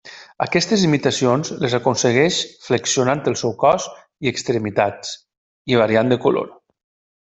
Aquestes 0.43 0.85
imitacions 0.85 1.51
les 1.65 1.75
aconsegueix 1.79 2.39
flexionant 2.69 3.21
el 3.33 3.37
seu 3.43 3.53
cos 3.65 3.85
i 4.27 4.33
extremitats, 4.33 5.13
i 5.75 5.79
variant 5.83 6.11
de 6.15 6.19
color. 6.25 6.51